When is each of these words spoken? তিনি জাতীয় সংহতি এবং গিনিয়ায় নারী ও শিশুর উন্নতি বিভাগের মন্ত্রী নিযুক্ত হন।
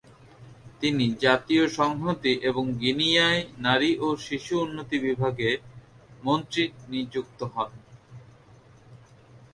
তিনি 0.81 1.05
জাতীয় 1.21 1.65
সংহতি 1.71 2.33
এবং 2.41 2.63
গিনিয়ায় 2.79 3.41
নারী 3.57 3.91
ও 3.97 4.17
শিশুর 4.17 4.59
উন্নতি 4.65 4.97
বিভাগের 4.99 5.57
মন্ত্রী 6.23 6.63
নিযুক্ত 6.89 7.39
হন। 7.53 7.71